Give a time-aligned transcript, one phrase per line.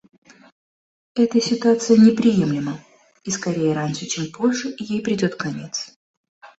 [1.13, 2.79] Эта ситуация неприемлема
[3.23, 5.95] и, скорее раньше, чем позже, ей придет конец.